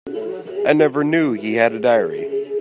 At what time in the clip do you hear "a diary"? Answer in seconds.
1.73-2.47